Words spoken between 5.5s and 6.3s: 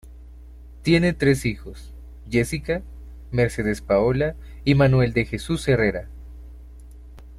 Herrera.